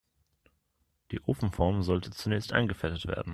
Die 1.11 1.21
Ofenform 1.27 1.83
sollte 1.83 2.09
zunächst 2.09 2.53
eingefettet 2.53 3.05
werden. 3.05 3.29